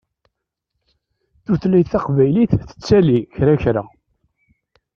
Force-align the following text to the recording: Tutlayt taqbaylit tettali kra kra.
Tutlayt 1.45 1.89
taqbaylit 1.93 2.51
tettali 2.69 3.19
kra 3.35 3.55
kra. 3.61 3.83